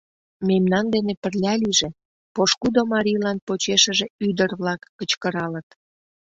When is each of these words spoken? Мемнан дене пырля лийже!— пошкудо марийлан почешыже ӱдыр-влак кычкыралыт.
Мемнан 0.47 0.85
дене 0.95 1.13
пырля 1.21 1.53
лийже!— 1.61 1.89
пошкудо 2.33 2.81
марийлан 2.93 3.37
почешыже 3.47 4.07
ӱдыр-влак 4.27 4.81
кычкыралыт. 4.97 5.67